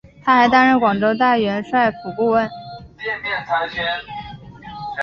[0.23, 2.49] 他还担任广州大元帅府顾问。